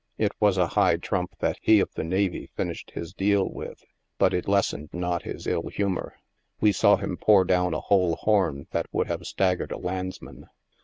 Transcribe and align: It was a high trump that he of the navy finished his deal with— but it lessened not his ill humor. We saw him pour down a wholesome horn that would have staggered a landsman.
It 0.17 0.31
was 0.39 0.57
a 0.57 0.69
high 0.69 0.97
trump 0.97 1.35
that 1.41 1.59
he 1.61 1.79
of 1.79 1.93
the 1.93 2.03
navy 2.03 2.49
finished 2.55 2.89
his 2.95 3.13
deal 3.13 3.47
with— 3.47 3.85
but 4.17 4.33
it 4.33 4.47
lessened 4.47 4.89
not 4.91 5.21
his 5.21 5.45
ill 5.45 5.67
humor. 5.67 6.15
We 6.59 6.71
saw 6.71 6.95
him 6.95 7.17
pour 7.17 7.45
down 7.45 7.75
a 7.75 7.81
wholesome 7.81 8.17
horn 8.23 8.67
that 8.71 8.87
would 8.91 9.05
have 9.05 9.27
staggered 9.27 9.71
a 9.71 9.77
landsman. 9.77 10.47